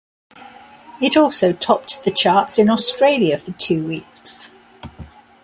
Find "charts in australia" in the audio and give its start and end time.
2.09-3.37